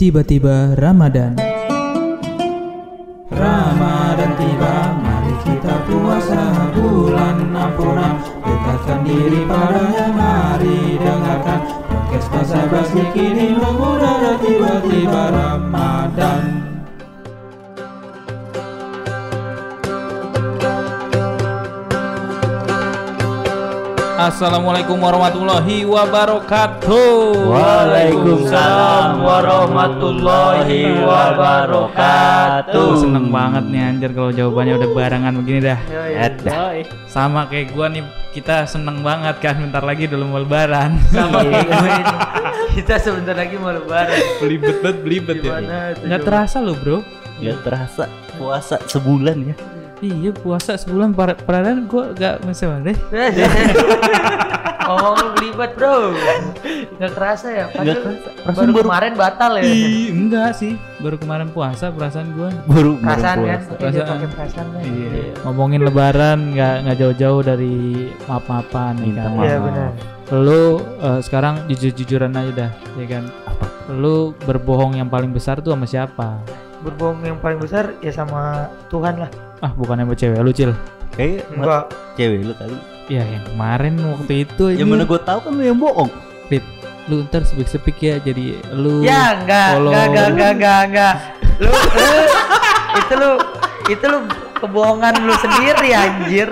Tiba-tiba 0.00 0.80
Ramadan. 0.80 1.36
Ramadan 3.28 4.32
tiba, 4.40 4.96
mari 4.96 5.34
kita 5.44 5.76
puasa 5.84 6.72
bulan 6.72 7.52
ampunan. 7.52 8.16
Dekatkan 8.40 9.04
diri 9.04 9.44
padanya, 9.44 10.08
mari 10.16 10.96
dengarkan 10.96 11.60
podcast 11.84 12.32
bahasa 12.32 12.60
basi 12.72 13.04
kini 13.12 13.52
mengudara 13.60 14.40
tiba-tiba 14.40 15.36
Ramadan. 15.36 16.69
Assalamualaikum 24.20 25.00
warahmatullahi 25.00 25.88
wabarakatuh. 25.88 27.40
Waalaikumsalam 27.40 29.24
warahmatullahi 29.24 31.00
wabarakatuh. 31.00 32.68
Tuh 32.68 33.00
seneng 33.00 33.32
banget 33.32 33.64
nih 33.72 33.80
anjir 33.80 34.12
kalau 34.12 34.28
jawabannya 34.28 34.76
udah 34.76 34.90
barengan 34.92 35.32
begini 35.40 35.72
dah. 35.72 35.80
Edah. 36.12 36.84
Sama 37.08 37.48
kayak 37.48 37.72
gua 37.72 37.88
nih 37.88 38.04
kita 38.36 38.68
seneng 38.68 39.00
banget 39.00 39.40
kan 39.40 39.56
bentar 39.56 39.80
lagi 39.80 40.04
udah 40.04 40.20
mau 40.20 40.36
lebaran. 40.36 41.00
Sama. 41.08 41.40
Kita 42.76 43.02
sebentar 43.02 43.34
lagi 43.34 43.56
mau 43.56 43.72
lebaran. 43.72 44.20
belibet 44.36 44.84
banget 44.84 44.98
belibet 45.00 45.36
ya. 45.42 45.64
Coba? 45.96 46.20
terasa 46.20 46.60
lo 46.60 46.76
bro. 46.76 47.00
Gak 47.40 47.64
terasa 47.64 48.04
puasa 48.36 48.76
sebulan 48.84 49.48
ya. 49.48 49.79
Iya 50.00 50.32
puasa 50.32 50.74
sebulan 50.74 51.12
par- 51.12 51.36
padahal 51.38 51.84
gua 51.84 52.10
gak 52.10 52.40
masalah 52.42 52.80
deh. 52.80 52.96
Ngomong 54.82 55.14
lu 55.14 55.26
belibet 55.36 55.70
bro. 55.76 56.16
Gak 56.96 57.12
kerasa 57.12 57.46
ya. 57.48 57.64
Padahal 57.68 57.84
baru, 57.94 58.04
kerasa. 58.16 58.28
Perasaan 58.42 58.66
baru- 58.66 58.82
kemarin 58.82 59.12
batal 59.14 59.52
ya. 59.54 59.62
Ih, 59.62 60.08
enggak 60.10 60.50
sih. 60.52 60.72
Baru 60.98 61.16
kemarin 61.16 61.48
puasa 61.48 61.88
perasaan 61.88 62.32
gua. 62.32 62.48
Baru 62.64 62.96
perasaan 62.96 63.38
kan. 63.38 63.60
puasa. 63.60 63.70
Iya, 63.70 63.76
dia 63.76 63.76
Perasaan. 63.78 64.08
pakai 64.10 64.28
perasaan 64.32 64.66
kan. 64.66 64.82
Iya. 64.82 65.08
Ngomongin 65.42 65.80
lebaran 65.82 66.38
nggak 66.50 66.74
nggak 66.82 66.96
jauh-jauh 66.98 67.42
dari 67.42 67.74
maaf-maafan 68.24 68.94
ya 68.96 69.04
Minta 69.04 69.22
kan. 69.22 69.32
Iya, 69.38 69.56
benar. 69.60 69.90
Lu 70.32 70.62
eh, 70.80 71.20
sekarang 71.20 71.54
jujur-jujuran 71.66 72.32
aja 72.32 72.52
dah, 72.56 72.70
ya 72.96 73.06
kan? 73.10 73.24
Lu 73.90 74.16
berbohong 74.40 74.96
yang 74.96 75.06
paling 75.06 75.28
besar 75.28 75.60
tuh 75.60 75.70
sama 75.70 75.84
siapa? 75.84 76.40
Berbohong 76.80 77.20
yang 77.22 77.36
paling 77.36 77.58
besar 77.58 77.92
ya 78.00 78.08
sama 78.08 78.66
Tuhan 78.88 79.20
lah. 79.20 79.30
Ah, 79.60 79.72
bukan 79.72 80.00
sama 80.00 80.14
cewek 80.14 80.40
lu, 80.40 80.50
Cil. 80.50 80.72
Kayak 81.12 81.44
Enggak. 81.52 81.84
cewek 82.14 82.40
lu 82.42 82.52
kali. 82.54 82.76
Ya, 83.10 83.26
yang 83.26 83.42
kemarin 83.42 83.98
waktu 84.06 84.46
itu 84.46 84.64
Yang 84.70 84.88
mana 84.88 85.02
gue 85.02 85.20
tahu 85.20 85.38
kan 85.42 85.52
lu 85.52 85.62
yang 85.62 85.76
bohong. 85.76 86.10
Rit, 86.46 86.62
lu 87.06 87.26
ntar 87.26 87.42
sepik-sepik 87.42 87.98
ya 87.98 88.14
jadi 88.18 88.62
lu 88.70 89.02
Ya 89.02 89.34
enggak, 89.34 89.68
follow- 89.74 89.90
enggak, 89.90 90.06
enggak, 90.06 90.26
enggak, 90.30 90.50
enggak, 90.54 90.80
enggak. 90.86 91.14
Lu, 91.58 91.70
lu 91.74 92.10
itu 92.96 93.14
lu 93.14 93.30
itu 93.86 94.04
lu 94.06 94.18
kebohongan 94.56 95.14
lu 95.20 95.34
sendiri 95.36 95.90
anjir. 95.90 96.48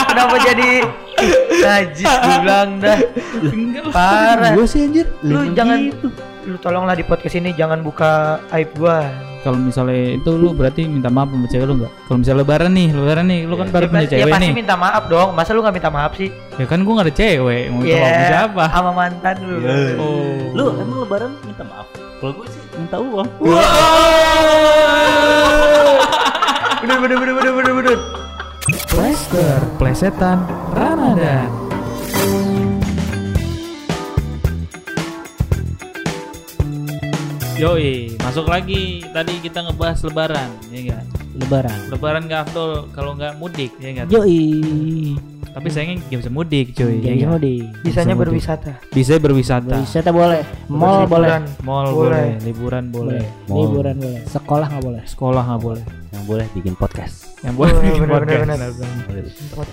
Kenapa 0.00 0.34
jadi 0.40 0.70
najis 1.60 2.06
gue 2.06 2.36
bilang 2.40 2.70
dah. 2.80 2.98
Parah. 3.92 4.52
Gua 4.54 4.64
sih 4.64 4.86
anjir. 4.86 5.06
Lu 5.20 5.52
jangan 5.52 5.90
lu 6.42 6.56
tolonglah 6.56 6.94
di 6.94 7.04
podcast 7.04 7.36
ini 7.36 7.52
jangan 7.52 7.82
buka 7.82 8.40
aib 8.50 8.70
gua. 8.74 9.04
Kalau 9.40 9.56
misalnya 9.56 9.96
itu 10.14 10.30
lu 10.32 10.52
berarti 10.52 10.84
minta 10.84 11.08
maaf 11.08 11.28
sama 11.28 11.48
cewek 11.48 11.64
lu 11.64 11.74
enggak? 11.80 11.92
Kalau 12.04 12.18
misalnya 12.20 12.40
lebaran 12.40 12.70
nih, 12.70 12.88
lebaran 12.92 13.24
nih, 13.24 13.40
lu 13.48 13.54
kan 13.56 13.66
baru 13.68 13.84
Ya, 13.84 13.88
punya 13.88 14.02
ya 14.02 14.10
cewek 14.12 14.28
pasti 14.30 14.44
nih. 14.44 14.52
minta 14.52 14.74
maaf 14.76 15.02
dong. 15.08 15.28
Masa 15.32 15.50
lu 15.50 15.60
nggak 15.60 15.74
minta 15.74 15.88
maaf 15.88 16.12
sih? 16.12 16.28
Ya 16.54 16.64
kan 16.64 16.78
gua 16.84 16.92
gak 16.94 17.06
ada 17.08 17.14
cewek, 17.16 17.62
mau 17.68 17.78
minta 17.78 17.88
Iya. 17.88 17.96
maaf 17.96 18.12
sama 18.12 18.28
siapa? 18.28 18.64
Sama 18.68 18.90
mantan 18.92 19.36
lu. 19.40 19.56
Iya. 19.58 19.72
Oh. 19.96 20.36
Lu 20.52 20.64
emang 20.76 20.98
lebaran 21.00 21.30
minta 21.42 21.64
maaf. 21.64 21.86
Kalau 22.20 22.32
gue 22.36 22.46
sih 22.46 22.60
minta 22.76 22.96
uang. 23.00 23.28
Bener 26.80 26.96
bener 26.96 27.16
bener 27.16 27.34
bener 27.34 27.52
bener 27.54 27.72
bener. 27.76 27.98
Plaster, 28.86 29.56
plesetan 29.76 30.38
Ramadan. 30.72 31.48
Yoi, 37.60 38.16
masuk 38.24 38.48
lagi. 38.48 39.04
Tadi 39.12 39.36
kita 39.44 39.60
ngebahas 39.60 40.00
lebaran, 40.08 40.48
ya 40.72 40.80
enggak? 40.80 41.04
Lebaran. 41.44 41.78
Lebaran 41.92 42.22
nggak 42.24 42.40
afdol 42.48 42.88
kalau 42.96 43.12
nggak 43.12 43.36
mudik, 43.36 43.68
ya 43.76 43.92
enggak? 43.92 44.08
Yoi. 44.08 44.40
Tapi 45.50 45.66
sayangnya 45.66 45.94
nggak 46.00 46.18
bisa 46.20 46.30
mudik, 46.30 46.66
cuy. 46.72 46.94
ya 46.94 46.96
Jadi 47.02 47.16
nggak? 47.16 47.26
mau 47.26 47.36
di 47.36 47.52
Bisanya 47.82 48.12
mudik. 48.12 48.20
berwisata. 48.22 48.70
Bisa 48.88 49.12
berwisata. 49.16 49.74
wisata 49.76 50.08
boleh, 50.10 50.40
mall 50.66 51.04
boleh. 51.04 51.28
Mall 51.60 51.86
Boleh. 51.90 51.92
boleh, 51.92 52.26
liburan 52.40 52.84
boleh, 52.88 53.20
boleh, 53.44 53.50
liburan 53.50 53.94
boleh, 53.96 54.20
sekolah 54.24 54.64
nggak 54.68 54.82
boleh. 54.84 55.02
sekolah 55.04 55.42
nggak 55.44 55.60
boleh. 55.60 55.84
Yang 56.10 56.24
boleh 56.26 56.44
bikin 56.52 56.74
podcast. 56.74 57.14
Yang 57.40 57.54
boleh 57.56 57.70
Oh, 57.70 57.80
bikin 57.80 58.00
bener, 58.00 58.12
podcast. 58.12 58.40
bener, 58.42 58.58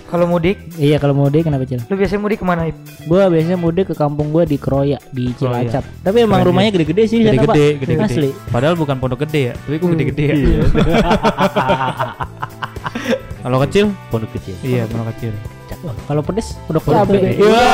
Kalau 0.06 0.24
mudik, 0.26 0.56
Iya 0.76 0.96
kalau 0.96 1.12
mudik 1.12 1.40
kenapa 1.44 1.62
cil? 1.62 1.78
lu 1.80 1.94
biasanya 1.94 2.20
mudik 2.20 2.38
ke 2.38 2.44
mana? 2.46 2.60
Gua 3.04 3.22
biasanya 3.26 3.56
mudik 3.56 3.84
ke 3.86 3.94
kampung 3.94 4.26
gua 4.30 4.42
di 4.42 4.56
Kroya 4.56 4.96
di 5.10 5.30
Kroya. 5.32 5.62
Cilacap. 5.62 5.82
Tapi 6.00 6.16
emang 6.22 6.40
Keren 6.40 6.48
rumahnya 6.48 6.70
gede-gede 6.72 7.02
sih. 7.04 7.18
Gede-gede, 7.20 7.66
gede-gede. 7.78 8.04
Asli. 8.04 8.30
Padahal 8.48 8.74
bukan 8.74 8.96
pondok 8.96 9.18
gede 9.24 9.40
ya, 9.44 9.52
tapi 9.56 9.74
kok 9.76 9.88
gede-gede 9.90 10.24
ya. 10.26 10.34
Kalau 13.48 13.64
kecil 13.64 13.88
pondok 14.12 14.28
kecil. 14.36 14.52
Iya, 14.60 14.84
pondok 14.92 15.08
kecil. 15.16 15.32
Kalau 16.04 16.20
pedes 16.20 16.52
pondok 16.68 16.84
cabe. 16.84 17.16
Iya. 17.16 17.32
Iya. 17.32 17.72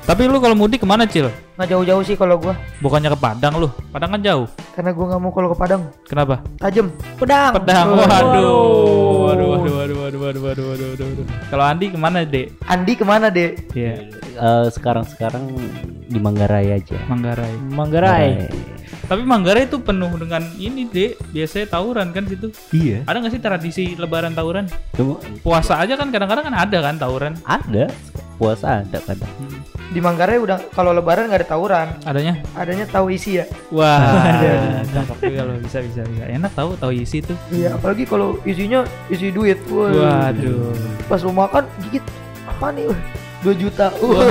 Tapi 0.08 0.32
lu 0.32 0.40
kalau 0.40 0.56
mudik 0.56 0.80
ke 0.80 0.88
mana 0.88 1.04
Cil? 1.04 1.28
Nggak 1.60 1.76
jauh-jauh 1.76 2.00
sih 2.08 2.16
kalau 2.16 2.40
gua. 2.40 2.56
Bukannya 2.80 3.12
ke 3.12 3.20
Padang 3.20 3.60
lu? 3.60 3.68
Padang 3.92 4.16
kan 4.16 4.24
jauh. 4.24 4.48
Karena 4.72 4.96
gua 4.96 5.12
nggak 5.12 5.20
mau 5.20 5.28
kalau 5.28 5.52
ke 5.52 5.56
Padang. 5.60 5.92
Kenapa? 6.08 6.40
Tajem. 6.56 6.88
Pedang. 7.20 7.52
Pedang. 7.60 7.86
Waduh. 8.00 8.16
Waduh, 9.28 9.46
waduh, 9.52 9.72
waduh, 9.76 9.96
waduh, 10.00 10.20
waduh, 10.24 10.40
waduh, 10.40 10.64
waduh, 10.72 10.86
waduh. 10.88 11.04
waduh. 11.04 11.26
Kalau 11.52 11.64
Andi 11.68 11.92
ke 11.92 11.98
mana 12.00 12.24
dek? 12.24 12.56
Andi 12.64 12.92
ke 12.96 13.04
mana 13.04 13.28
dek? 13.28 13.76
Iya. 13.76 14.08
Yeah. 14.08 14.40
Uh, 14.40 14.72
sekarang 14.72 15.04
sekarang 15.04 15.52
di 16.08 16.16
Manggarai 16.16 16.80
aja. 16.80 16.96
Manggarai. 17.12 17.52
Manggarai. 17.68 18.30
Manggarai. 18.40 18.74
Tapi 19.06 19.22
Manggarai 19.22 19.70
itu 19.70 19.78
penuh 19.78 20.10
dengan 20.18 20.42
ini, 20.58 20.82
Dek. 20.90 21.30
Biasanya 21.30 21.66
tawuran 21.70 22.10
kan 22.10 22.26
situ. 22.26 22.50
Iya. 22.74 23.06
Ada 23.06 23.16
nggak 23.22 23.32
sih 23.32 23.42
tradisi 23.42 23.84
lebaran 23.94 24.34
tawuran? 24.34 24.66
Cuma 24.98 25.22
Puasa 25.46 25.78
aja 25.78 25.94
kan 25.94 26.10
kadang-kadang 26.10 26.50
kan 26.50 26.56
ada 26.58 26.78
kan 26.82 26.94
tawuran. 26.98 27.32
ada 27.46 27.86
puasa 28.36 28.84
ada 28.84 29.00
kadang. 29.00 29.32
Di 29.88 29.96
Manggarai 29.96 30.36
udah 30.36 30.60
kalau 30.76 30.92
Lebaran 30.92 31.32
nggak 31.32 31.40
ada 31.40 31.48
tawuran, 31.48 31.88
Adanya? 32.04 32.44
adanya 32.52 32.84
tahu 32.84 33.08
isi 33.08 33.40
ya. 33.40 33.48
Wah, 33.72 34.36
cakep 34.92 35.18
juga 35.24 35.42
loh. 35.48 35.56
Bisa, 35.56 35.78
bisa, 35.80 36.04
bisa. 36.04 36.24
Enak 36.28 36.52
tahu 36.52 36.76
tahu 36.76 36.92
isi 36.92 37.24
tuh. 37.24 37.32
Iya, 37.48 37.80
apalagi 37.80 38.04
kalau 38.04 38.36
isinya 38.44 38.84
isi 39.08 39.32
duit. 39.32 39.56
Wah. 39.72 40.28
Waduh. 40.28 40.76
Pas 41.08 41.24
lu 41.24 41.32
makan 41.32 41.64
gigit 41.88 42.04
apa 42.44 42.68
nih? 42.76 42.92
Wah, 43.36 43.52
2 43.52 43.62
juta. 43.62 43.86
Wah. 43.92 44.26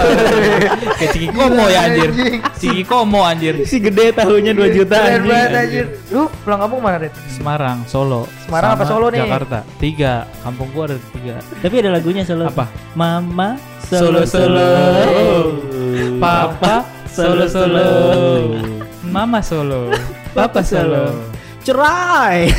Kayak 0.98 1.12
Ciki 1.14 1.28
Komo 1.30 1.66
ya 1.70 1.80
anjir. 1.86 2.10
Ciki 2.58 2.84
Komo 2.84 3.22
anjir. 3.22 3.54
Si 3.64 3.78
gede 3.78 4.12
tahunya 4.12 4.52
2 4.58 4.76
juta 4.76 4.96
Keren 4.98 5.12
anjing. 5.14 5.30
banget 5.30 5.52
anjir. 5.56 5.86
Lu 6.10 6.28
pulang 6.42 6.60
kampung 6.66 6.82
mana, 6.82 6.98
Red? 7.00 7.14
Semarang, 7.30 7.78
Solo. 7.86 8.26
Semarang 8.44 8.70
apa 8.76 8.84
Solo 8.84 9.08
nih? 9.14 9.22
Jakarta. 9.24 9.60
Tiga. 9.78 10.26
Kampung 10.42 10.68
gua 10.74 10.84
ada 10.90 10.98
tiga. 11.14 11.36
Tapi 11.62 11.76
ada 11.80 11.90
lagunya 11.94 12.24
solo. 12.26 12.50
Apa? 12.50 12.66
Mama 12.98 13.56
Solo 13.86 14.26
Solo. 14.26 14.70
Papa 16.18 16.76
Solo 17.06 17.46
Solo. 17.46 17.86
Mama 19.06 19.40
Solo. 19.40 19.94
Papa 20.34 20.60
Solo. 20.66 21.14
Cerai. 21.66 22.50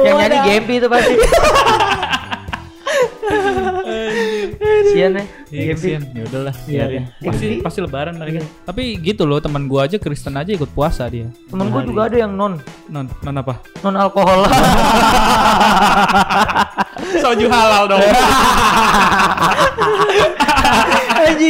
Yang 0.00 0.16
nyanyi 0.16 0.38
Gempi 0.48 0.74
itu 0.80 0.88
pasti. 0.88 1.12
Sian 4.90 5.12
ya. 5.12 5.24
Iya, 5.48 5.62
kesian. 5.70 6.02
Ya 6.10 6.22
udahlah, 6.24 6.54
Iya, 6.62 6.78
biarin. 6.82 7.02
iya. 7.06 7.26
Pasti 7.26 7.46
pasti 7.60 7.78
lebaran 7.80 8.14
mereka. 8.16 8.42
Tapi 8.62 8.82
gitu 8.98 9.22
loh, 9.22 9.38
teman 9.38 9.64
gua 9.64 9.86
aja 9.86 9.96
Kristen 9.96 10.34
aja 10.34 10.50
ikut 10.50 10.70
puasa 10.70 11.06
dia. 11.06 11.30
Temen 11.46 11.66
gua 11.68 11.82
juga 11.82 12.02
ada 12.06 12.16
yang 12.16 12.32
non 12.32 12.58
Non 12.86 13.06
non 13.20 13.34
apa? 13.36 13.62
non 13.80 13.94
alkohol. 13.94 14.46
Soju 17.16 17.46
halal 17.48 17.84
dong. 17.86 18.00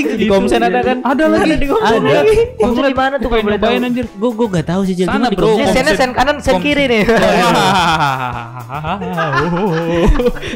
Anjing 0.03 0.17
di 0.17 0.27
Komsen 0.27 0.61
ada 0.61 0.81
kan? 0.81 0.97
Ada 1.03 1.25
lagi. 1.27 1.51
di 1.55 1.67
Komsen 1.67 2.01
Ada. 2.01 2.11
lagi. 2.17 2.37
Komsen 2.57 2.83
di 2.83 2.97
mana 2.97 3.15
tuh 3.17 3.29
kalau 3.29 3.43
boleh 3.45 3.59
tahu? 3.59 3.73
Anjir. 3.77 4.07
Gue 4.11 4.31
gue 4.33 4.47
gak 4.51 4.67
tahu 4.67 4.81
sih 4.83 4.95
Gimana 4.95 5.27
di 5.27 5.37
bro. 5.37 5.47
Komsen? 5.47 5.73
Sennya 5.73 5.95
sen 5.95 6.11
kanan, 6.11 6.37
sen 6.39 6.57
kiri 6.59 6.85
nih. 6.87 7.03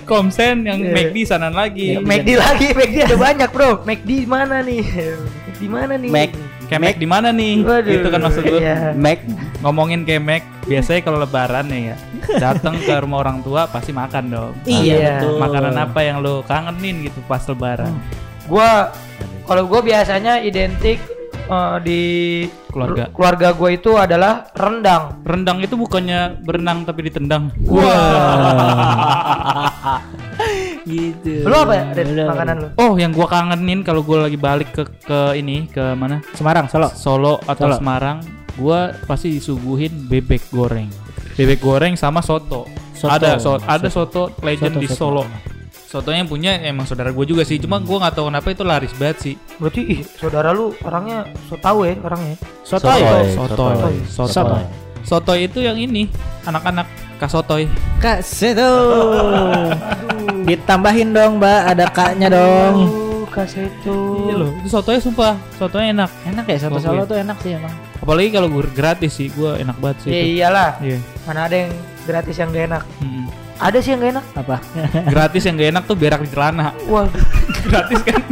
Komsen 0.05 0.57
yang 0.65 0.79
Iya. 0.81 0.93
McD 0.93 1.17
sana 1.25 1.49
lagi. 1.49 1.99
McD 1.99 2.29
lagi, 2.35 2.67
McD 2.73 2.97
ada 3.05 3.17
banyak 3.17 3.49
bro. 3.51 3.71
McD 3.83 4.11
di 4.17 4.29
mana 4.29 4.61
nih? 4.61 4.83
Di 5.55 5.69
mana 5.69 5.95
nih? 5.95 6.11
Mac 6.11 6.31
Kemek 6.65 6.97
di 6.97 7.05
mana 7.05 7.29
nih? 7.29 7.61
Waduh. 7.61 7.93
Itu 7.93 8.09
kan 8.09 8.21
maksud 8.21 8.43
lu. 8.43 8.57
Iya. 8.59 8.97
Mac 8.97 9.21
Ngomongin 9.61 10.05
kemek, 10.05 10.45
biasanya 10.69 11.01
kalau 11.01 11.25
lebaran 11.25 11.65
ya, 11.73 11.97
datang 12.37 12.77
ke 12.77 12.93
rumah 13.01 13.25
orang 13.25 13.41
tua 13.41 13.65
pasti 13.65 13.97
makan 13.97 14.29
dong. 14.29 14.53
Iya 14.65 14.77
Iya. 14.77 15.09
betul. 15.17 15.41
Makanan 15.41 15.75
apa 15.79 16.01
yang 16.05 16.21
lu 16.21 16.45
kangenin 16.45 17.01
gitu 17.01 17.17
pas 17.25 17.41
lebaran? 17.49 17.89
Gua 18.45 18.93
Kalau 19.45 19.63
gue 19.69 19.81
biasanya 19.85 20.41
identik 20.41 20.99
eh, 21.49 21.77
di 21.85 22.03
Keluarga. 22.75 23.07
keluarga 23.15 23.49
gue 23.55 23.71
itu 23.79 23.95
adalah 23.95 24.51
rendang. 24.59 25.23
Rendang 25.23 25.63
itu 25.63 25.79
bukannya 25.79 26.43
berenang 26.43 26.83
tapi 26.83 27.07
ditendang. 27.07 27.55
gitu. 30.85 31.49
Lu 31.49 31.55
apa 31.55 31.73
ya 31.73 31.85
Red, 31.97 32.07
makanan 32.29 32.57
lu? 32.61 32.69
Oh, 32.77 32.93
yang 32.99 33.11
gua 33.15 33.27
kangenin 33.29 33.81
kalau 33.83 34.05
gua 34.05 34.29
lagi 34.29 34.39
balik 34.39 34.71
ke 34.75 34.83
ke 35.05 35.21
ini 35.39 35.67
ke 35.69 35.95
mana? 35.97 36.21
Semarang, 36.37 36.69
Solo. 36.69 36.89
Solo 36.93 37.35
atau 37.45 37.71
Solo. 37.71 37.77
Semarang, 37.81 38.19
gua 38.61 38.93
pasti 39.09 39.33
disuguhin 39.33 40.07
bebek 40.09 40.53
goreng. 40.53 40.89
Bebek 41.35 41.59
goreng 41.63 41.99
sama 41.99 42.23
soto. 42.23 42.69
Soto. 42.95 43.11
Ada 43.11 43.43
so, 43.43 43.59
ada 43.59 43.89
soto 43.91 44.31
legend 44.45 44.79
Soto, 44.79 44.83
di 44.83 44.89
soto. 44.89 44.99
Solo. 44.99 45.23
Sotonya 45.95 46.27
yang 46.27 46.31
punya 46.35 46.59
emang 46.59 46.91
saudara 46.91 47.15
gue 47.15 47.23
juga 47.23 47.47
sih, 47.47 47.55
cuma 47.63 47.79
gua 47.79 48.03
nggak 48.03 48.19
tahu 48.19 48.27
kenapa 48.27 48.51
itu 48.51 48.67
laris 48.67 48.91
banget 48.99 49.17
sih. 49.23 49.35
Berarti 49.63 49.81
ih, 49.95 50.01
saudara 50.03 50.51
lu 50.51 50.75
orangnya 50.83 51.31
so 51.47 51.55
tahu 51.55 51.87
ya 51.87 51.95
orangnya. 52.03 52.35
Sotoy. 52.67 52.99
Sotoy. 52.99 53.27
Sotoy. 53.31 53.47
Sotoy. 53.47 53.95
Sotoy. 54.11 54.35
Sotoy. 54.35 54.65
Sotoy 55.07 55.39
itu 55.47 55.63
yang 55.63 55.79
ini, 55.79 56.11
anak-anak 56.51 56.91
kasotoy. 57.23 57.71
Kak 58.03 58.27
Seto. 58.27 58.75
Ditambahin 60.43 61.15
dong, 61.15 61.39
Mbak, 61.39 61.61
ada 61.63 61.87
kaknya 61.87 62.27
dong. 62.27 62.91
Kaseto. 63.31 63.95
Iya 64.27 64.35
loh, 64.35 64.51
itu 64.63 64.69
sotonya 64.75 64.99
sumpah, 64.99 65.39
sotonya 65.63 65.95
enak. 65.95 66.11
Enak 66.27 66.45
ya 66.51 66.59
soto. 66.59 66.83
Solo 66.83 67.07
tuh 67.07 67.23
enak 67.23 67.39
sih 67.39 67.55
emang. 67.55 67.71
Apalagi 68.03 68.35
kalau 68.35 68.51
gue 68.51 68.67
gratis 68.75 69.15
sih, 69.15 69.31
gua 69.31 69.63
enak 69.63 69.79
banget 69.79 69.97
sih. 70.03 70.11
Ya 70.11 70.19
itu. 70.19 70.31
iyalah. 70.43 70.71
Iya. 70.83 70.99
Mana 71.23 71.41
ada 71.47 71.55
yang 71.55 71.71
gratis 72.03 72.35
yang 72.35 72.51
gak 72.51 72.67
enak? 72.67 72.83
Ada 73.59 73.79
sih 73.81 73.95
yang 73.95 74.01
gak 74.03 74.13
enak. 74.19 74.25
Apa? 74.35 74.57
gratis 75.15 75.43
yang 75.47 75.55
gak 75.57 75.71
enak 75.75 75.85
tuh 75.87 75.97
berak 75.97 76.21
di 76.23 76.31
celana 76.31 76.75
Wah, 76.91 77.07
gratis 77.69 78.01
kan 78.03 78.23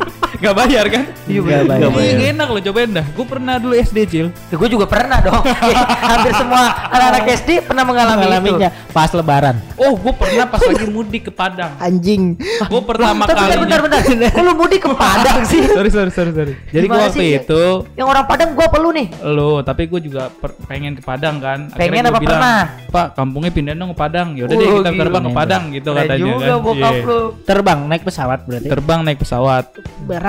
Gak 0.42 0.54
bayar 0.56 0.84
kan 0.86 1.04
Iya, 1.22 1.38
Nggak 1.38 1.60
bener. 1.62 1.88
bayar. 1.88 2.12
Gak 2.12 2.30
enak 2.32 2.48
loh 2.48 2.60
cobain 2.60 2.90
dah 2.90 3.06
Gue 3.08 3.24
pernah 3.24 3.54
dulu 3.56 3.74
SD 3.74 3.98
Cil 4.04 4.26
ya, 4.50 4.54
gue 4.54 4.68
juga 4.68 4.84
pernah 4.84 5.18
dong. 5.18 5.38
Hampir 6.10 6.32
semua 6.34 6.62
anak-anak 6.88 7.22
SD 7.38 7.50
pernah 7.62 7.84
mengalami 7.84 8.18
Mengalaminya 8.18 8.68
itu. 8.68 8.90
pas 8.90 9.08
lebaran. 9.08 9.56
Oh 9.76 9.94
gue 9.94 10.12
pernah 10.12 10.44
pas 10.44 10.58
lagi 10.60 10.86
mudik 10.86 11.22
ke 11.24 11.32
Padang 11.32 11.72
Anjing. 11.78 12.34
Gue 12.66 12.80
pertama 12.82 13.22
Tapi 13.24 13.54
bentar, 13.56 13.78
bentar. 13.80 14.00
Kok 14.34 14.42
lu 14.42 14.52
mudik 14.52 14.80
ke 14.80 14.90
Padang 14.90 15.46
sih? 15.46 15.62
Sorry 15.64 15.88
sorry 15.88 16.10
sorry 16.10 16.32
sorry 16.32 16.54
Jadi 16.68 16.86
gue 16.86 16.98
waktu 16.98 17.14
sih? 17.16 17.30
itu 17.38 17.62
Yang 17.94 18.08
orang 18.08 18.24
Padang 18.24 18.48
gua 18.52 18.66
apa 18.66 18.78
lu 18.78 18.90
nih? 18.90 19.06
Lo 19.22 19.62
tapi 19.62 19.86
gue 19.86 20.00
juga 20.02 20.26
pengen 20.66 20.94
ke 20.94 21.02
Padang 21.02 21.38
kan 21.38 21.70
Pengen 21.72 22.02
apa 22.04 22.18
pernah? 22.18 22.60
Pak 22.88 23.14
kampungnya 23.14 23.48
pindahin 23.48 23.78
dong 23.78 23.90
ke 23.90 23.98
Padang 24.00 24.34
Yaudah 24.34 24.52
deh 24.52 24.66
Oh, 24.66 24.78
kita 24.80 24.90
terbang 24.92 25.22
ke 25.22 25.32
Padang 25.32 25.62
gitu 25.70 25.90
katanya 25.92 26.18
juga 26.18 26.46
kan 26.48 26.58
bokap 26.60 26.92
Iya. 26.92 27.04
lu. 27.04 27.20
Terbang 27.42 27.78
naik 27.84 28.02
pesawat 28.02 28.38
berarti. 28.42 28.68
Terbang 28.68 29.00
naik 29.02 29.18
pesawat 29.18 29.64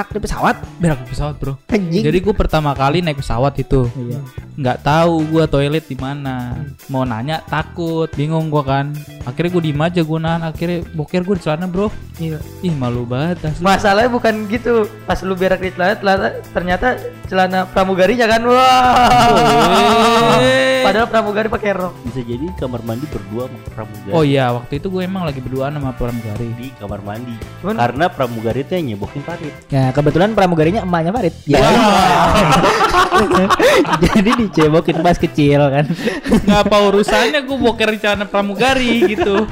Berak 0.04 0.20
di 0.20 0.28
pesawat. 0.28 0.56
Berak 0.84 1.00
di 1.00 1.08
pesawat 1.16 1.36
bro 1.40 1.54
Anjing. 1.72 2.04
Jadi 2.04 2.18
gue 2.20 2.36
pertama 2.36 2.76
kali 2.76 3.00
naik 3.00 3.24
pesawat 3.24 3.56
itu 3.56 3.88
Iya. 3.96 4.20
nggak 4.54 4.84
tahu 4.84 5.24
gua 5.32 5.48
toilet 5.48 5.88
di 5.88 5.96
mana 5.96 6.54
mau 6.86 7.02
nanya 7.02 7.42
takut 7.42 8.06
bingung 8.12 8.52
gua 8.52 8.62
kan 8.62 8.92
akhirnya 9.24 9.50
gue 9.50 9.64
diem 9.66 9.82
aja 9.82 10.02
gue 10.04 10.20
nahan 10.20 10.44
akhirnya 10.44 10.86
boker 10.92 11.24
gue 11.24 11.36
di 11.40 11.44
celana 11.44 11.66
bro 11.66 11.88
Iya. 12.20 12.38
ih 12.62 12.76
malu 12.76 13.08
banget 13.08 13.42
asli 13.42 13.64
Masalahnya 13.64 14.12
bukan 14.12 14.46
gitu. 14.46 14.86
Pas 15.08 15.18
lu 15.24 15.34
berak 15.34 15.58
di 15.58 15.72
celana, 15.72 16.30
ternyata 16.52 17.00
celana 17.26 17.66
pramugarinya 17.66 18.28
kan. 18.28 18.42
Wah. 18.46 20.38
Padahal 20.84 21.08
pramugari 21.08 21.48
pakai 21.48 21.72
rok. 21.72 21.94
Bisa 22.04 22.22
jadi 22.22 22.46
kamar 22.54 22.82
mandi 22.82 23.06
berdua 23.06 23.44
sama 23.46 23.60
pramugari. 23.70 24.12
oh 24.12 24.24
iya 24.24 24.52
waktu 24.52 24.74
itu 24.78 24.88
gue 24.88 25.02
emang 25.02 25.24
lagi 25.24 25.40
berduaan 25.40 25.74
sama 25.74 25.92
pramugari 25.92 26.48
di 26.54 26.68
kamar 26.76 27.00
mandi. 27.00 27.36
Cuman- 27.60 27.78
Karena 27.78 28.06
pramugari 28.08 28.60
itu 28.62 28.72
yang 28.74 28.86
nyebokin 28.92 29.22
Farid. 29.22 29.54
Ya 29.68 29.90
kebetulan 29.90 30.32
pramugarinya 30.32 30.82
emaknya 30.82 31.12
Farid. 31.12 31.34
Ya. 31.46 31.60
Jadi 34.04 34.32
dicebokin 34.40 35.00
pas 35.00 35.16
kecil 35.16 35.62
kan. 35.62 35.86
ngapa 36.44 36.78
urusannya 36.84 37.40
gue 37.42 37.58
boker 37.58 37.90
di 37.90 38.00
celana 38.00 38.26
pramugari 38.26 39.06
gitu 39.08 39.44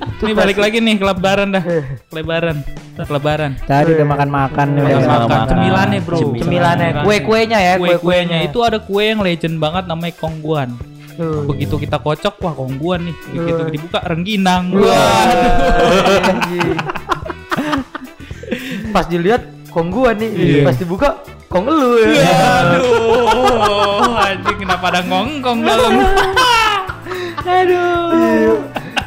Nih 0.00 0.32
balik 0.32 0.56
lagi 0.56 0.80
nih 0.80 0.96
ke 0.96 1.04
lebaran 1.04 1.52
dah 1.52 1.64
Lebaran 2.12 2.64
Lebaran 3.00 3.52
Tadi 3.64 3.96
udah 3.96 4.08
makan-makan 4.08 4.66
nih, 4.76 4.82
udah 4.84 5.00
Makan. 5.00 5.28
Makan. 5.28 5.48
Cemilannya 5.48 5.98
bro. 6.04 6.18
Cemilan. 6.20 6.44
Cemilannya, 6.44 6.88
kue-kuenya 7.04 7.58
ya, 7.58 7.74
Kue-kuenya. 7.80 8.38
Itu 8.44 8.60
ada 8.60 8.76
kue 8.80 9.08
yang 9.08 9.24
legend 9.24 9.56
banget 9.56 9.88
namanya 9.88 10.12
kongguan. 10.20 10.76
Tuh. 11.16 11.48
Begitu 11.48 11.80
kita 11.80 11.96
kocok 11.96 12.34
wah 12.44 12.52
kongguan 12.52 13.08
nih. 13.08 13.16
Begitu 13.32 13.62
dibuka 13.72 13.98
rengginang. 14.04 14.72
Wah. 14.76 15.24
Pas 18.92 19.06
dilihat 19.06 19.42
kong 19.70 19.88
gua 19.94 20.10
nih, 20.10 20.30
Iya. 20.34 20.66
pas 20.66 20.74
dibuka 20.74 21.08
kong 21.46 21.70
lu 21.70 22.02
ya. 22.10 22.26
Aduh, 22.74 24.18
anjing 24.18 24.58
kenapa 24.58 24.90
ada 24.90 25.00
ngongkong 25.06 25.62
dalam? 25.62 25.92
Aduh. 27.62 28.58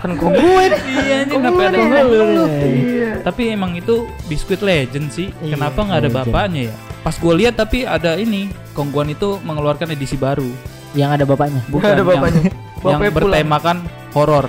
Kan 0.04 0.20
kong 0.20 0.36
gue 0.36 0.64
nih. 0.68 0.80
Iya, 0.84 1.16
anjing 1.24 1.40
kenapa 1.40 1.62
ada 1.64 1.72
nih. 1.72 1.88
ngongkong? 1.88 2.52
Iya. 2.60 3.12
Tapi 3.24 3.44
emang 3.50 3.72
itu 3.74 3.96
biskuit 4.28 4.60
legend 4.60 5.08
sih. 5.10 5.32
Iya, 5.40 5.56
Kenapa 5.56 5.80
nggak 5.80 6.00
ada 6.04 6.10
legend. 6.12 6.20
bapaknya 6.28 6.62
ya? 6.68 6.74
Pas 7.00 7.16
gue 7.16 7.34
lihat 7.40 7.56
tapi 7.56 7.88
ada 7.88 8.20
ini, 8.20 8.52
Kongguan 8.76 9.08
itu 9.08 9.40
mengeluarkan 9.48 9.96
edisi 9.96 10.20
baru. 10.20 10.48
yang 10.94 11.10
ada 11.10 11.26
bapaknya. 11.26 11.64
Bukan 11.72 11.90
ada 11.90 12.04
bapaknya. 12.04 12.52
yang, 12.86 13.00
yang 13.02 13.14
bertemakan 13.16 13.78
horor. 14.12 14.46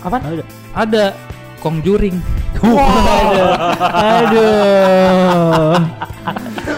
Apaan? 0.00 0.40
Ada 0.72 1.12
Kongjuring. 1.58 2.16
Aduh. 4.14 5.74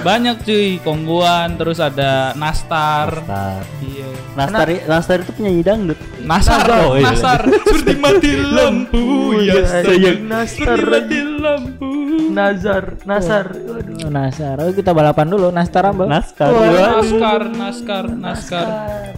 Banyak 0.01 0.41
cuy, 0.41 0.81
Kongguan, 0.81 1.61
terus 1.61 1.77
ada 1.79 2.33
Nastar. 2.33 3.21
Nastar. 3.21 3.61
Iya. 3.85 4.00
Nastar, 4.31 4.67
Nastar 4.87 5.17
itu 5.21 5.33
penyanyi 5.33 5.63
dangdut. 5.63 5.99
Nasar, 6.23 6.63
Oh, 6.87 6.95
iya. 6.95 7.11
Nasar, 7.11 7.41
seperti 7.67 7.93
mati 7.97 8.33
lampu 8.37 9.03
ya 9.41 9.63
sayang, 9.65 10.23
Nastar 10.25 10.79
mati 10.81 11.19
lampu. 11.19 11.91
Nazar, 12.31 12.95
Nasar. 13.03 13.47
Aduh. 13.51 14.07
Nasar. 14.07 14.55
Oh, 14.63 14.71
kita 14.71 14.95
balapan 14.95 15.27
dulu. 15.27 15.51
Nastar 15.51 15.83
Ambel. 15.85 16.07
Naskar. 16.07 16.47
Wah. 16.49 17.03
Naskar, 17.03 17.43
naskar, 17.51 18.05
naskar, 18.09 18.69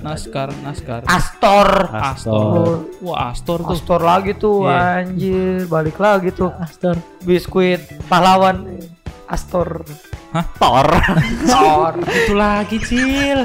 naskar, 0.00 0.48
naskar. 0.64 1.00
Astor. 1.04 1.68
Astor. 1.92 2.88
Wah, 3.04 3.28
Astor 3.28 3.60
tuh. 3.60 3.76
Astor 3.76 4.00
lagi 4.00 4.32
tuh 4.32 4.64
Iya. 4.64 5.04
anjir, 5.04 5.68
balik 5.68 6.00
lagi 6.00 6.32
tuh. 6.32 6.48
Astor. 6.56 6.96
Biskuit 7.20 7.84
pahlawan 8.08 8.80
Astor. 9.28 9.84
Hah? 10.32 10.48
Tor. 10.56 10.88
Astor. 10.88 11.92
Itu 12.08 12.32
lagi, 12.32 12.80
Cil. 12.80 13.40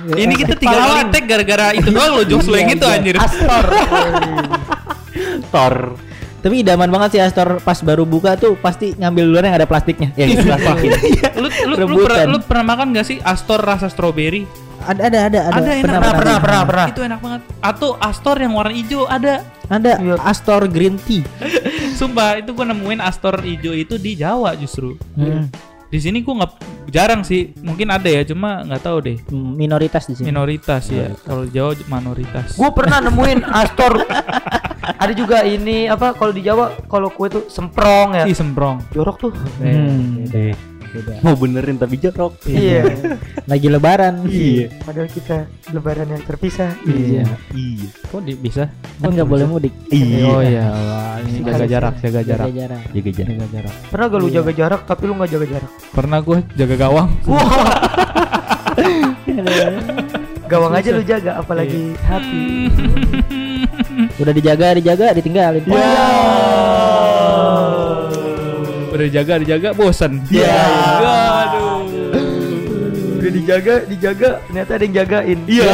Iya. 0.00 0.14
Ini 0.24 0.34
kita 0.36 0.54
tiga 0.56 0.76
kali 0.76 1.02
tag 1.12 1.24
gara-gara 1.28 1.66
itu 1.76 1.88
doang 1.92 2.12
lo 2.16 2.22
jokes 2.24 2.48
lo 2.48 2.56
yang 2.56 2.72
itu 2.72 2.86
anjir. 2.88 3.16
Astor. 3.20 3.64
Tor. 5.52 5.74
Tapi 6.40 6.64
idaman 6.64 6.88
banget 6.88 7.08
sih 7.16 7.20
Astor 7.20 7.60
pas 7.60 7.76
baru 7.84 8.08
buka 8.08 8.32
tuh 8.40 8.56
pasti 8.56 8.96
ngambil 8.96 9.24
duluan 9.28 9.44
yang 9.52 9.56
ada 9.60 9.68
plastiknya. 9.68 10.08
Yang 10.16 10.40
diplastikin. 10.40 10.90
lu, 11.36 11.48
lu, 11.68 11.74
lu, 11.84 11.96
pernah, 12.08 12.24
lu 12.24 12.38
pernah 12.40 12.64
makan 12.64 12.96
gak 12.96 13.06
sih 13.06 13.18
Astor 13.20 13.60
rasa 13.60 13.92
strawberry? 13.92 14.48
Ada 14.80 15.12
ada 15.12 15.18
ada 15.28 15.40
ada. 15.52 15.60
Ada, 15.60 15.70
enak. 15.76 15.84
Pernah, 15.84 16.00
pernah, 16.00 16.36
pernah, 16.40 16.62
pernah. 16.64 16.86
Itu 16.88 17.00
enak 17.04 17.20
banget. 17.20 17.40
Atau 17.60 17.88
Astor 18.00 18.36
yang 18.40 18.56
warna 18.56 18.72
hijau 18.72 19.04
ada. 19.04 19.44
Ada 19.70 20.02
Iya. 20.02 20.16
Astor 20.24 20.66
Green 20.66 20.96
Tea. 20.96 21.22
Sumpah 22.00 22.40
itu 22.40 22.56
gua 22.56 22.72
nemuin 22.72 22.98
Astor 23.04 23.38
hijau 23.44 23.76
itu 23.76 24.00
di 24.00 24.16
Jawa 24.16 24.56
justru. 24.56 24.96
Hmm. 25.14 25.52
Di 25.92 25.98
sini 26.00 26.24
gua 26.24 26.42
nggak 26.42 26.52
jarang 26.90 27.22
sih. 27.24 27.54
Mungkin 27.62 27.88
ada 27.88 28.06
ya, 28.10 28.22
cuma 28.26 28.66
nggak 28.66 28.82
tahu 28.82 28.96
deh. 29.00 29.16
Hmm, 29.30 29.54
Minoritas 29.56 30.04
di 30.10 30.14
sini. 30.18 30.28
Minoritas 30.28 30.90
ya. 30.90 31.14
Kalau 31.24 31.46
di 31.46 31.52
Jawa 31.54 31.72
minoritas. 31.88 32.58
Gue 32.58 32.70
pernah 32.74 32.98
nemuin 33.00 33.46
Astor. 33.46 34.02
Ada 35.00 35.12
juga 35.16 35.46
ini 35.46 35.88
apa 35.88 36.12
kalau 36.12 36.32
di 36.34 36.42
Jawa 36.44 36.76
kalau 36.90 37.08
kue 37.08 37.30
tuh 37.30 37.46
semprong 37.48 38.20
ya. 38.20 38.24
Ih 38.28 38.36
semprong. 38.36 38.82
Jorok 38.92 39.16
tuh. 39.16 39.32
Hmm. 39.62 40.28
Beda. 40.90 41.22
mau 41.22 41.38
benerin 41.38 41.78
tapi 41.78 41.94
jorok. 42.02 42.34
Iya. 42.50 42.82
Lagi 43.46 43.66
lebaran. 43.70 44.26
Iya. 44.26 44.74
Padahal 44.82 45.06
kita 45.06 45.46
lebaran 45.70 46.10
yang 46.10 46.22
terpisah. 46.26 46.74
Iya. 46.82 47.22
Iya. 47.54 47.88
Kok 48.10 48.20
di, 48.26 48.34
bisa? 48.34 48.66
Kan 48.98 49.14
nggak 49.14 49.28
boleh 49.30 49.46
mudik. 49.46 49.74
Iya. 49.94 50.24
Oh 50.26 50.42
iya, 50.42 50.66
wah, 50.66 51.16
ini 51.22 51.46
jaga 51.46 51.66
jarak, 51.70 51.94
jaga 52.02 52.20
jarak. 52.26 52.46
Jaga 52.50 52.58
jarak. 52.58 52.82
Jaga 52.90 53.10
jarak. 53.14 53.30
Jaga 53.30 53.46
jarak. 53.54 53.74
Pernah 53.90 54.06
gak 54.10 54.20
lu 54.20 54.28
jaga 54.28 54.52
jarak 54.52 54.80
tapi 54.82 55.02
lu 55.06 55.12
nggak 55.14 55.30
jaga 55.30 55.46
jarak? 55.46 55.70
Pernah 55.94 56.18
gue 56.20 56.38
jaga 56.58 56.74
gawang. 56.74 57.08
Gawang 60.50 60.74
aja 60.74 60.90
lu 60.90 61.06
jaga 61.06 61.38
apalagi 61.38 61.94
hati. 62.02 62.66
Udah 64.20 64.34
dijaga, 64.34 64.74
dijaga, 64.74 65.14
ditinggalin. 65.14 65.62
Ya. 65.62 66.69
Udah 69.00 69.08
dijaga, 69.08 69.34
dijaga, 69.40 69.68
bosan. 69.72 70.20
Ya. 70.28 70.60
Aduh. 71.48 71.88
Udah 73.16 73.32
dijaga, 73.32 73.74
dijaga, 73.88 74.30
ternyata 74.44 74.70
ada 74.76 74.84
yang 74.84 74.94
jagain. 75.00 75.38
Iya. 75.48 75.72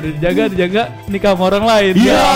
Udah 0.00 0.10
dijaga, 0.16 0.42
dijaga, 0.48 0.82
nikah 1.04 1.36
sama 1.36 1.44
orang 1.52 1.64
lain. 1.68 1.94
Iya. 2.00 2.32